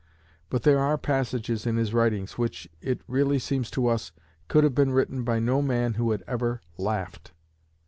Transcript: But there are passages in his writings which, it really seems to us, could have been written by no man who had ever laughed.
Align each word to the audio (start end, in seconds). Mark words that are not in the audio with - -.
But 0.49 0.63
there 0.63 0.79
are 0.79 0.97
passages 0.97 1.67
in 1.67 1.77
his 1.77 1.93
writings 1.93 2.35
which, 2.35 2.67
it 2.81 3.01
really 3.07 3.37
seems 3.37 3.69
to 3.69 3.85
us, 3.85 4.11
could 4.47 4.63
have 4.63 4.73
been 4.73 4.91
written 4.93 5.23
by 5.23 5.37
no 5.37 5.61
man 5.61 5.93
who 5.93 6.09
had 6.09 6.23
ever 6.27 6.59
laughed. 6.79 7.33